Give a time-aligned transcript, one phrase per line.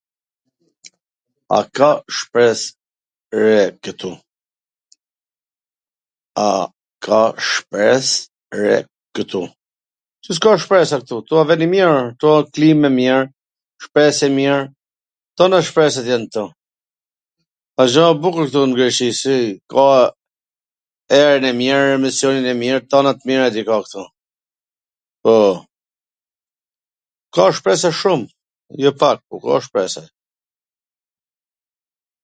[1.57, 3.39] A ka shpres [shpesh]
[8.57, 8.77] re
[9.15, 9.41] kwtu?
[10.25, 11.15] Si s ka shpresa ktu?
[11.25, 13.19] Ktu a ven i mir, ktu a klim e mir,
[13.83, 14.57] shpres e mir,
[15.41, 16.43] tona shpresat jan ktu,
[17.83, 19.35] asht gja e bukur ktu n Greqi si
[19.75, 19.85] ka
[21.21, 24.03] erwn e mir, misionin e mir, tanat t mirat i ka ktu,
[25.21, 25.35] po.
[27.35, 28.21] Ka shpresa shum.
[28.87, 30.03] Jo pak, po ka shpresa.